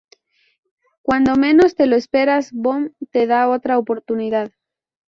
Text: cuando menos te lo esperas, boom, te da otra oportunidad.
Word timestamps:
cuando 1.03 1.35
menos 1.35 1.75
te 1.75 1.85
lo 1.85 1.95
esperas, 1.95 2.51
boom, 2.53 2.91
te 3.11 3.27
da 3.27 3.47
otra 3.49 3.77
oportunidad. 3.77 4.51